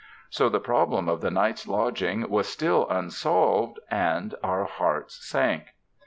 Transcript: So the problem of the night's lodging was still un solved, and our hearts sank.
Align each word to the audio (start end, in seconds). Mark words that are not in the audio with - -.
So 0.31 0.49
the 0.49 0.59
problem 0.59 1.07
of 1.07 1.21
the 1.21 1.29
night's 1.29 1.67
lodging 1.67 2.27
was 2.27 2.47
still 2.47 2.87
un 2.89 3.11
solved, 3.11 3.77
and 3.91 4.33
our 4.41 4.63
hearts 4.65 5.23
sank. 5.23 5.75